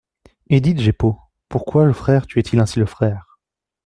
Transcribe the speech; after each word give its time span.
Et 0.47 0.61
dites, 0.61 0.79
Jeppo, 0.79 1.19
pourquoi 1.47 1.85
le 1.85 1.93
frère 1.93 2.25
tuait-il 2.25 2.59
ainsi 2.59 2.79
le 2.79 2.87
frère? 2.87 3.37